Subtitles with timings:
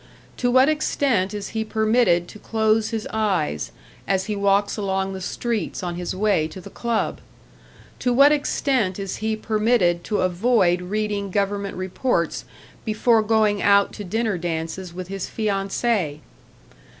[0.37, 3.71] To what extent is he permitted to close his eyes,
[4.07, 7.19] as he walks along the streets on his way to the club?
[7.99, 12.45] To what extent is he permitted to avoid reading government reports
[12.83, 16.21] before going out to dinner dances with his fiancée?